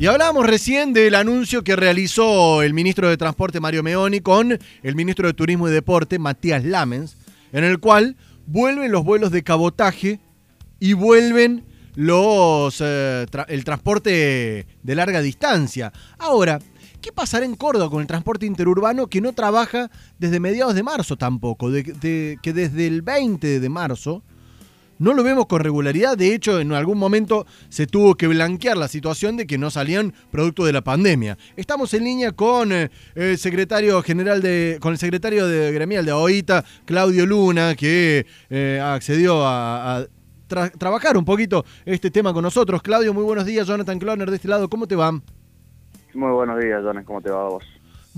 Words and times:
Y 0.00 0.06
hablábamos 0.06 0.46
recién 0.46 0.92
del 0.92 1.16
anuncio 1.16 1.64
que 1.64 1.74
realizó 1.74 2.62
el 2.62 2.72
ministro 2.72 3.08
de 3.08 3.16
Transporte 3.16 3.58
Mario 3.58 3.82
Meoni 3.82 4.20
con 4.20 4.56
el 4.84 4.94
ministro 4.94 5.26
de 5.26 5.34
Turismo 5.34 5.68
y 5.68 5.72
Deporte 5.72 6.20
Matías 6.20 6.62
Lamens, 6.64 7.16
en 7.50 7.64
el 7.64 7.80
cual 7.80 8.14
vuelven 8.46 8.92
los 8.92 9.02
vuelos 9.02 9.32
de 9.32 9.42
cabotaje 9.42 10.20
y 10.78 10.92
vuelven 10.92 11.64
los 11.96 12.80
eh, 12.80 13.26
el 13.48 13.64
transporte 13.64 14.68
de 14.80 14.94
larga 14.94 15.20
distancia. 15.20 15.92
Ahora, 16.16 16.60
¿qué 17.00 17.10
pasará 17.10 17.44
en 17.44 17.56
Córdoba 17.56 17.90
con 17.90 18.00
el 18.00 18.06
transporte 18.06 18.46
interurbano 18.46 19.08
que 19.08 19.20
no 19.20 19.32
trabaja 19.32 19.90
desde 20.16 20.38
mediados 20.38 20.76
de 20.76 20.84
marzo 20.84 21.16
tampoco? 21.16 21.72
Que 21.72 22.52
desde 22.54 22.86
el 22.86 23.02
20 23.02 23.58
de 23.58 23.68
marzo 23.68 24.22
no 24.98 25.14
lo 25.14 25.22
vemos 25.22 25.46
con 25.46 25.60
regularidad. 25.60 26.16
De 26.16 26.34
hecho, 26.34 26.60
en 26.60 26.72
algún 26.72 26.98
momento 26.98 27.46
se 27.68 27.86
tuvo 27.86 28.14
que 28.14 28.26
blanquear 28.26 28.76
la 28.76 28.88
situación 28.88 29.36
de 29.36 29.46
que 29.46 29.58
no 29.58 29.70
salían 29.70 30.12
producto 30.30 30.64
de 30.64 30.72
la 30.72 30.82
pandemia. 30.82 31.38
Estamos 31.56 31.94
en 31.94 32.04
línea 32.04 32.32
con 32.32 32.72
eh, 32.72 32.90
el 33.14 33.38
secretario 33.38 34.02
general 34.02 34.42
de, 34.42 34.78
con 34.80 34.92
el 34.92 34.98
secretario 34.98 35.46
de 35.46 35.72
gremial 35.72 36.04
de 36.04 36.10
AOITA, 36.10 36.64
Claudio 36.84 37.26
Luna, 37.26 37.74
que 37.74 38.26
eh, 38.50 38.80
accedió 38.82 39.44
a, 39.46 39.98
a 39.98 40.06
tra- 40.48 40.72
trabajar 40.76 41.16
un 41.16 41.24
poquito 41.24 41.64
este 41.84 42.10
tema 42.10 42.32
con 42.32 42.42
nosotros. 42.42 42.82
Claudio, 42.82 43.14
muy 43.14 43.24
buenos 43.24 43.46
días. 43.46 43.66
Jonathan 43.66 43.98
Cloner 43.98 44.30
de 44.30 44.36
este 44.36 44.48
lado, 44.48 44.68
¿cómo 44.68 44.86
te 44.86 44.96
va? 44.96 45.12
Muy 46.14 46.32
buenos 46.32 46.58
días, 46.58 46.80
Jones. 46.82 47.04
¿Cómo 47.06 47.20
te 47.20 47.30
va 47.30 47.42
a 47.42 47.48
vos? 47.50 47.64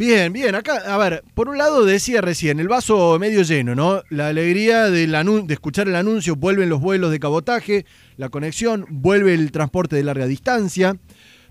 Bien, 0.00 0.32
bien. 0.32 0.54
Acá, 0.54 0.76
a 0.86 0.96
ver, 0.96 1.22
por 1.34 1.50
un 1.50 1.58
lado 1.58 1.84
decía 1.84 2.22
recién, 2.22 2.58
el 2.58 2.68
vaso 2.68 3.18
medio 3.18 3.42
lleno, 3.42 3.74
¿no? 3.74 4.02
La 4.08 4.28
alegría 4.28 4.88
de 4.88 5.04
escuchar 5.50 5.88
el 5.88 5.94
anuncio, 5.94 6.36
vuelven 6.36 6.70
los 6.70 6.80
vuelos 6.80 7.10
de 7.10 7.20
cabotaje, 7.20 7.84
la 8.16 8.30
conexión, 8.30 8.86
vuelve 8.88 9.34
el 9.34 9.52
transporte 9.52 9.96
de 9.96 10.02
larga 10.02 10.26
distancia, 10.26 10.96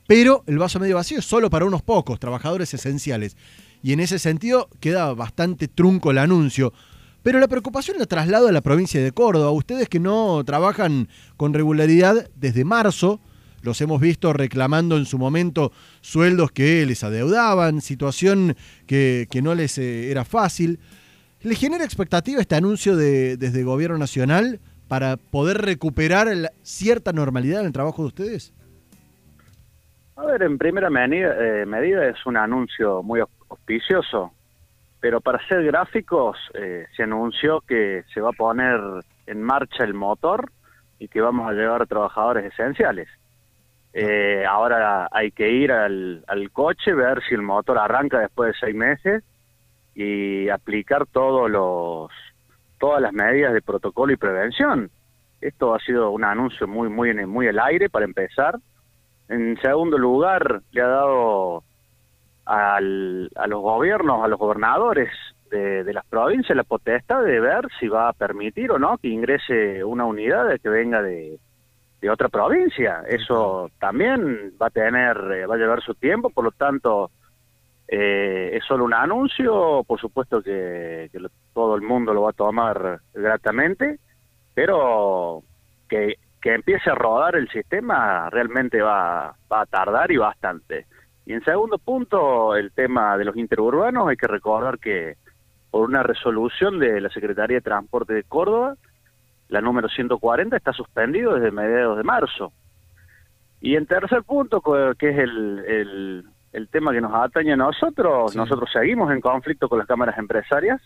pero 0.07 0.43
el 0.47 0.57
vaso 0.57 0.79
medio 0.79 0.95
vacío 0.95 1.19
es 1.19 1.25
solo 1.25 1.51
para 1.51 1.65
unos 1.65 1.83
pocos, 1.83 2.19
trabajadores 2.19 2.73
esenciales. 2.73 3.37
Y 3.83 3.93
en 3.93 3.99
ese 3.99 4.17
sentido 4.17 4.67
queda 4.79 5.13
bastante 5.13 5.67
trunco 5.67 6.09
el 6.09 6.17
anuncio. 6.17 6.73
Pero 7.21 7.39
la 7.39 7.47
preocupación 7.47 7.99
la 7.99 8.07
traslado 8.07 8.47
a 8.47 8.51
la 8.51 8.61
provincia 8.61 8.99
de 8.99 9.11
Córdoba. 9.11 9.51
Ustedes 9.51 9.89
que 9.89 9.99
no 9.99 10.43
trabajan 10.43 11.07
con 11.37 11.53
regularidad 11.53 12.27
desde 12.35 12.65
marzo, 12.65 13.21
los 13.63 13.79
hemos 13.81 13.99
visto 14.01 14.33
reclamando 14.33 14.97
en 14.97 15.05
su 15.05 15.17
momento 15.17 15.71
sueldos 16.01 16.51
que 16.51 16.85
les 16.85 17.03
adeudaban, 17.03 17.81
situación 17.81 18.55
que, 18.87 19.27
que 19.29 19.41
no 19.41 19.55
les 19.55 19.77
eh, 19.77 20.11
era 20.11 20.25
fácil. 20.25 20.79
¿Le 21.41 21.55
genera 21.55 21.83
expectativa 21.83 22.41
este 22.41 22.55
anuncio 22.55 22.95
de, 22.95 23.37
desde 23.37 23.63
gobierno 23.63 23.97
nacional 23.97 24.59
para 24.87 25.17
poder 25.17 25.59
recuperar 25.61 26.27
cierta 26.63 27.13
normalidad 27.13 27.61
en 27.61 27.67
el 27.67 27.73
trabajo 27.73 28.01
de 28.01 28.07
ustedes? 28.07 28.53
A 30.15 30.25
ver, 30.25 30.43
en 30.43 30.57
primera 30.57 30.89
medida, 30.89 31.33
eh, 31.39 31.65
medida 31.65 32.07
es 32.09 32.25
un 32.25 32.35
anuncio 32.35 33.01
muy 33.03 33.21
aus- 33.21 33.29
auspicioso, 33.49 34.33
pero 34.99 35.21
para 35.21 35.39
ser 35.47 35.63
gráficos 35.63 36.37
eh, 36.55 36.87
se 36.97 37.03
anunció 37.03 37.61
que 37.61 38.03
se 38.13 38.19
va 38.19 38.31
a 38.31 38.33
poner 38.33 38.81
en 39.27 39.41
marcha 39.41 39.85
el 39.85 39.93
motor 39.93 40.51
y 40.99 41.07
que 41.07 41.21
vamos 41.21 41.49
a 41.49 41.53
llevar 41.53 41.87
trabajadores 41.87 42.51
esenciales. 42.51 43.07
Eh, 43.93 44.45
ahora 44.47 45.07
hay 45.11 45.31
que 45.31 45.49
ir 45.51 45.71
al, 45.71 46.23
al 46.27 46.51
coche, 46.51 46.93
ver 46.93 47.21
si 47.27 47.33
el 47.35 47.41
motor 47.41 47.79
arranca 47.79 48.19
después 48.19 48.53
de 48.53 48.59
seis 48.59 48.75
meses 48.75 49.23
y 49.95 50.47
aplicar 50.49 51.05
todos 51.07 51.49
los 51.49 52.11
todas 52.79 53.01
las 53.01 53.11
medidas 53.13 53.53
de 53.53 53.61
protocolo 53.61 54.13
y 54.13 54.17
prevención. 54.17 54.89
Esto 55.41 55.73
ha 55.73 55.79
sido 55.79 56.11
un 56.11 56.23
anuncio 56.23 56.67
muy 56.67 56.89
muy 56.89 57.13
muy 57.25 57.47
al 57.47 57.59
aire 57.59 57.89
para 57.89 58.05
empezar. 58.05 58.59
En 59.27 59.59
segundo 59.61 59.97
lugar, 59.97 60.61
le 60.71 60.81
ha 60.81 60.87
dado 60.87 61.63
al- 62.45 63.29
a 63.35 63.47
los 63.47 63.61
gobiernos, 63.61 64.23
a 64.23 64.27
los 64.27 64.39
gobernadores 64.39 65.09
de, 65.51 65.83
de 65.83 65.93
las 65.93 66.05
provincias 66.05 66.55
la 66.55 66.63
potestad 66.63 67.23
de 67.23 67.39
ver 67.39 67.67
si 67.79 67.87
va 67.87 68.09
a 68.09 68.13
permitir 68.13 68.71
o 68.71 68.79
no 68.79 68.97
que 68.97 69.07
ingrese 69.09 69.83
una 69.83 70.05
unidad 70.05 70.47
que 70.61 70.69
venga 70.69 71.01
de, 71.01 71.39
de 72.01 72.09
otra 72.09 72.29
provincia. 72.29 73.03
Eso 73.07 73.69
también 73.79 74.53
va 74.61 74.67
a 74.67 74.69
tener, 74.71 75.17
eh, 75.33 75.45
va 75.45 75.55
a 75.55 75.57
llevar 75.57 75.81
su 75.81 75.93
tiempo, 75.95 76.29
por 76.29 76.45
lo 76.45 76.51
tanto, 76.51 77.11
eh, 77.87 78.51
es 78.53 78.63
solo 78.65 78.85
un 78.85 78.93
anuncio, 78.93 79.83
por 79.85 79.99
supuesto 79.99 80.41
que, 80.41 81.09
que 81.11 81.19
lo- 81.19 81.29
todo 81.53 81.75
el 81.75 81.81
mundo 81.81 82.13
lo 82.13 82.21
va 82.23 82.29
a 82.31 82.33
tomar 82.33 82.99
gratamente, 83.13 83.99
pero 84.53 85.43
que, 85.89 86.15
que 86.41 86.53
empiece 86.53 86.89
a 86.89 86.95
rodar 86.95 87.35
el 87.35 87.49
sistema 87.49 88.29
realmente 88.29 88.81
va, 88.81 89.35
va 89.51 89.61
a 89.61 89.65
tardar 89.65 90.11
y 90.11 90.17
bastante. 90.17 90.85
Y 91.25 91.33
en 91.33 91.43
segundo 91.43 91.77
punto, 91.77 92.55
el 92.55 92.71
tema 92.71 93.17
de 93.17 93.25
los 93.25 93.35
interurbanos, 93.37 94.07
hay 94.07 94.17
que 94.17 94.27
recordar 94.27 94.79
que 94.79 95.15
por 95.69 95.87
una 95.87 96.01
resolución 96.01 96.79
de 96.79 96.99
la 97.01 97.09
Secretaría 97.09 97.57
de 97.57 97.61
Transporte 97.61 98.13
de 98.13 98.23
Córdoba, 98.23 98.75
la 99.49 99.61
número 99.61 99.89
140 99.89 100.55
está 100.55 100.71
suspendido 100.73 101.35
desde 101.35 101.51
mediados 101.51 101.97
de 101.97 102.03
marzo. 102.03 102.53
Y 103.61 103.75
en 103.75 103.85
tercer 103.85 104.23
punto, 104.23 104.61
que 104.97 105.09
es 105.09 105.17
el, 105.17 105.59
el, 105.67 106.25
el 106.53 106.67
tema 106.69 106.93
que 106.93 107.01
nos 107.01 107.13
atañe 107.13 107.53
a 107.53 107.57
nosotros, 107.57 108.31
Sí. 108.31 108.37
nosotros 108.37 108.69
seguimos 108.71 109.11
en 109.11 109.19
conflicto 109.21 109.67
con 109.67 109.79
las 109.79 109.87
cámaras 109.87 110.17
empresarias, 110.17 110.81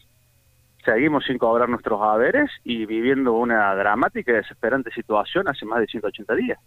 seguimos 0.84 1.24
sin 1.26 1.38
cobrar 1.38 1.70
nuestros 1.70 2.02
haberes 2.02 2.50
y 2.64 2.86
viviendo 2.86 3.34
una 3.34 3.76
dramática 3.76 4.32
y 4.32 4.36
desesperante 4.36 4.92
situación 4.92 5.48
hace 5.48 5.66
más 5.66 5.80
de 5.80 5.86
180 5.88 6.36
días. 6.36 6.60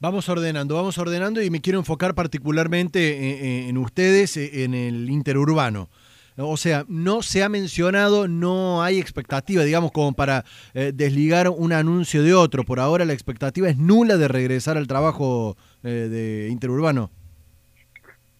Vamos 0.00 0.28
ordenando, 0.28 0.74
vamos 0.74 0.98
ordenando 0.98 1.40
y 1.42 1.50
me 1.50 1.60
quiero 1.60 1.78
enfocar 1.78 2.14
particularmente 2.14 3.60
en, 3.62 3.68
en 3.70 3.78
ustedes, 3.78 4.36
eh, 4.36 4.64
en 4.64 4.74
el 4.74 5.08
interurbano. 5.10 5.88
O 6.36 6.56
sea, 6.56 6.84
no 6.88 7.22
se 7.22 7.44
ha 7.44 7.48
mencionado, 7.48 8.26
no 8.26 8.82
hay 8.82 8.98
expectativa, 8.98 9.62
digamos, 9.62 9.92
como 9.92 10.14
para 10.14 10.42
eh, 10.74 10.90
desligar 10.92 11.48
un 11.48 11.72
anuncio 11.72 12.24
de 12.24 12.34
otro. 12.34 12.64
Por 12.64 12.80
ahora 12.80 13.04
la 13.04 13.12
expectativa 13.12 13.68
es 13.68 13.78
nula 13.78 14.16
de 14.16 14.26
regresar 14.26 14.76
al 14.76 14.88
trabajo 14.88 15.56
eh, 15.84 16.08
de 16.10 16.48
interurbano. 16.50 17.10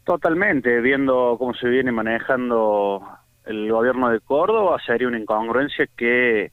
Totalmente, 0.03 0.81
viendo 0.81 1.37
cómo 1.39 1.55
se 1.55 1.69
viene 1.69 1.93
manejando 1.93 3.01
el 3.47 3.71
gobierno 3.71 4.11
de 4.11 4.21
Córdoba, 4.21 4.79
sería 4.85 5.07
una 5.07 5.19
incongruencia 5.19 5.87
que 5.97 6.51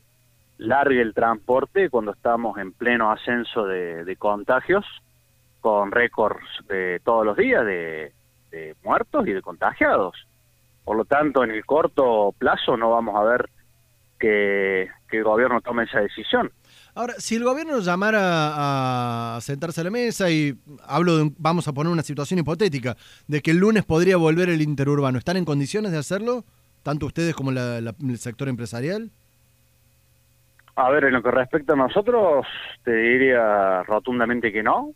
largue 0.59 1.01
el 1.01 1.15
transporte 1.15 1.89
cuando 1.89 2.11
estamos 2.11 2.57
en 2.59 2.71
pleno 2.71 3.11
ascenso 3.11 3.65
de, 3.65 4.15
contagios, 4.19 4.85
con 5.59 5.91
récords 5.91 6.45
de 6.69 7.01
todos 7.03 7.25
los 7.25 7.35
días 7.35 7.65
de 7.65 8.13
muertos 8.83 9.27
y 9.27 9.33
de 9.33 9.41
contagiados. 9.41 10.15
Por 10.91 10.97
lo 10.97 11.05
tanto, 11.05 11.41
en 11.45 11.51
el 11.51 11.65
corto 11.65 12.35
plazo 12.37 12.75
no 12.75 12.91
vamos 12.91 13.15
a 13.15 13.23
ver 13.23 13.49
que, 14.19 14.89
que 15.09 15.19
el 15.19 15.23
gobierno 15.23 15.61
tome 15.61 15.83
esa 15.85 16.01
decisión. 16.01 16.51
Ahora, 16.95 17.13
si 17.17 17.37
el 17.37 17.45
gobierno 17.45 17.79
llamara 17.79 19.37
a 19.37 19.39
sentarse 19.39 19.79
a 19.79 19.85
la 19.85 19.89
mesa 19.89 20.29
y 20.29 20.53
hablo 20.85 21.15
de, 21.15 21.31
vamos 21.37 21.65
a 21.69 21.71
poner 21.71 21.93
una 21.93 22.01
situación 22.03 22.41
hipotética, 22.41 22.97
de 23.25 23.39
que 23.41 23.51
el 23.51 23.57
lunes 23.59 23.85
podría 23.85 24.17
volver 24.17 24.49
el 24.49 24.61
interurbano, 24.61 25.17
¿están 25.17 25.37
en 25.37 25.45
condiciones 25.45 25.93
de 25.93 25.99
hacerlo? 25.99 26.43
Tanto 26.83 27.05
ustedes 27.05 27.33
como 27.35 27.53
la- 27.53 27.79
la- 27.79 27.95
el 28.05 28.17
sector 28.17 28.49
empresarial. 28.49 29.09
A 30.75 30.89
ver, 30.89 31.05
en 31.05 31.13
lo 31.13 31.23
que 31.23 31.31
respecta 31.31 31.71
a 31.71 31.77
nosotros, 31.77 32.45
te 32.83 32.93
diría 32.93 33.81
rotundamente 33.83 34.51
que 34.51 34.61
no, 34.61 34.91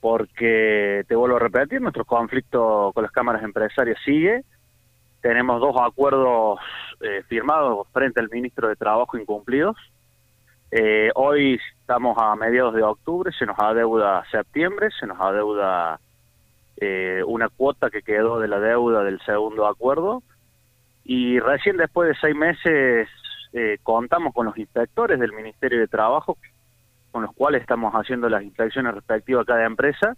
porque 0.00 1.02
te 1.08 1.16
vuelvo 1.16 1.34
a 1.38 1.40
repetir, 1.40 1.80
nuestro 1.80 2.04
conflicto 2.04 2.92
con 2.94 3.02
las 3.02 3.10
cámaras 3.10 3.42
empresarias 3.42 3.98
sigue. 4.04 4.44
Tenemos 5.26 5.60
dos 5.60 5.74
acuerdos 5.82 6.60
eh, 7.00 7.24
firmados 7.26 7.88
frente 7.92 8.20
al 8.20 8.30
ministro 8.30 8.68
de 8.68 8.76
Trabajo 8.76 9.18
incumplidos. 9.18 9.76
Eh, 10.70 11.10
hoy 11.16 11.58
estamos 11.80 12.16
a 12.16 12.36
mediados 12.36 12.74
de 12.74 12.84
octubre, 12.84 13.32
se 13.36 13.44
nos 13.44 13.58
adeuda 13.58 14.24
septiembre, 14.30 14.88
se 15.00 15.04
nos 15.04 15.20
adeuda 15.20 15.98
eh, 16.76 17.24
una 17.26 17.48
cuota 17.48 17.90
que 17.90 18.02
quedó 18.02 18.38
de 18.38 18.46
la 18.46 18.60
deuda 18.60 19.02
del 19.02 19.20
segundo 19.22 19.66
acuerdo 19.66 20.22
y 21.02 21.40
recién 21.40 21.76
después 21.76 22.08
de 22.08 22.14
seis 22.20 22.36
meses 22.36 23.08
eh, 23.52 23.78
contamos 23.82 24.32
con 24.32 24.46
los 24.46 24.56
inspectores 24.56 25.18
del 25.18 25.32
Ministerio 25.32 25.80
de 25.80 25.88
Trabajo, 25.88 26.38
con 27.10 27.22
los 27.22 27.34
cuales 27.34 27.62
estamos 27.62 27.92
haciendo 27.94 28.28
las 28.28 28.44
inspecciones 28.44 28.94
respectivas 28.94 29.42
a 29.42 29.46
cada 29.46 29.66
empresa, 29.66 30.16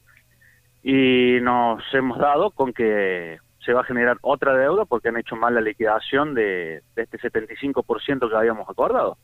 y 0.82 1.38
nos 1.40 1.82
hemos 1.94 2.19
dado 2.19 2.50
con 2.50 2.75
que 2.75 3.38
se 3.64 3.72
va 3.72 3.81
a 3.81 3.84
generar 3.84 4.19
otra 4.22 4.56
deuda 4.56 4.84
porque 4.84 5.08
han 5.08 5.16
hecho 5.16 5.37
mal 5.37 5.55
la 5.55 5.60
liquidación 5.60 6.34
de, 6.34 6.82
de 6.94 7.02
este 7.02 7.19
75% 7.19 8.28
que 8.28 8.37
habíamos 8.37 8.69
acordado. 8.69 9.16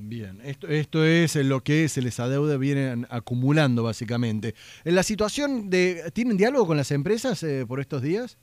Bien, 0.00 0.38
esto, 0.44 0.68
esto 0.68 1.04
es 1.04 1.34
lo 1.44 1.60
que 1.60 1.88
se 1.88 2.00
les 2.00 2.20
adeuda, 2.20 2.56
vienen 2.56 3.06
acumulando 3.10 3.82
básicamente. 3.82 4.54
En 4.84 4.94
la 4.94 5.02
situación 5.02 5.70
de, 5.70 6.12
¿tienen 6.14 6.36
diálogo 6.36 6.68
con 6.68 6.76
las 6.76 6.92
empresas 6.92 7.42
eh, 7.42 7.64
por 7.66 7.80
estos 7.80 8.00
días? 8.00 8.38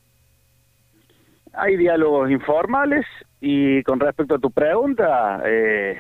Hay 1.54 1.78
diálogos 1.78 2.30
informales 2.30 3.06
y 3.40 3.82
con 3.84 4.02
respecto 4.02 4.36
a 4.36 4.40
tu 4.40 4.52
pregunta, 4.52 5.42
eh, 5.46 5.98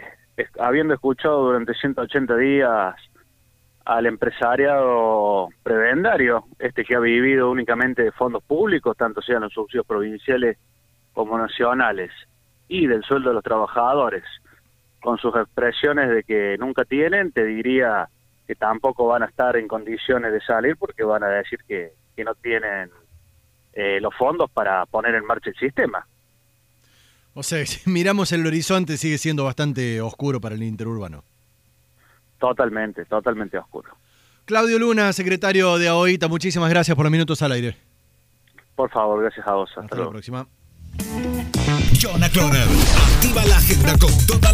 habiendo 0.60 0.94
escuchado 0.94 1.46
durante 1.46 1.74
180 1.74 2.36
días 2.36 2.96
al 3.86 4.08
empresariado 4.08 5.50
calendario, 5.64 6.46
este 6.58 6.84
que 6.84 6.96
ha 6.96 7.00
vivido 7.00 7.52
únicamente 7.52 8.04
de 8.04 8.12
fondos 8.12 8.44
públicos, 8.44 8.98
tanto 8.98 9.22
sean 9.22 9.44
los 9.44 9.54
subsidios 9.54 9.86
provinciales 9.86 10.58
como 11.14 11.38
nacionales, 11.38 12.12
y 12.68 12.88
del 12.88 13.04
sueldo 13.04 13.30
de 13.30 13.36
los 13.36 13.44
trabajadores, 13.44 14.24
con 15.02 15.20
sus 15.20 15.36
expresiones 15.36 16.10
de 16.10 16.24
que 16.24 16.58
nunca 16.60 16.84
tienen, 16.84 17.32
te 17.32 17.46
diría 17.46 18.10
que 18.48 18.56
tampoco 18.56 19.08
van 19.08 19.24
a 19.24 19.28
estar 19.28 19.56
en 19.56 19.68
condiciones 19.68 20.32
de 20.32 20.42
salir 20.42 20.76
porque 20.78 21.04
van 21.04 21.24
a 21.24 21.28
decir 21.28 21.60
que, 21.68 21.94
que 22.16 22.24
no 22.24 22.34
tienen 22.36 22.90
eh, 23.74 24.00
los 24.02 24.14
fondos 24.16 24.50
para 24.50 24.86
poner 24.88 25.14
en 25.16 25.26
marcha 25.26 25.52
el 25.52 25.56
sistema. 25.58 26.08
O 27.36 27.44
sea, 27.44 27.64
miramos 27.86 28.32
el 28.32 28.46
horizonte 28.48 28.98
sigue 28.98 29.20
siendo 29.20 29.44
bastante 29.44 30.02
oscuro 30.02 30.42
para 30.42 30.56
el 30.56 30.64
interurbano. 30.64 31.24
Totalmente, 32.46 33.06
totalmente 33.06 33.58
oscuro. 33.58 33.90
Claudio 34.46 34.78
Luna, 34.78 35.12
secretario 35.14 35.80
de 35.80 35.88
AOITA, 35.88 36.28
muchísimas 36.28 36.70
gracias 36.70 36.96
por 36.96 37.04
los 37.04 37.12
minutos 37.12 37.42
al 37.42 37.54
aire. 37.54 37.76
Por 38.76 38.92
favor, 38.92 39.20
gracias 39.20 39.48
a 39.48 39.54
vos. 39.54 39.68
Hasta, 39.70 39.82
Hasta 39.82 39.96
la 39.98 40.10
próxima. 40.12 40.48
Jonah 42.00 42.30
Cloner, 42.30 42.68
activa 43.16 43.44
la 43.46 43.58
agenda 43.58 43.98
con 43.98 44.12
toda 44.28 44.40
la 44.42 44.54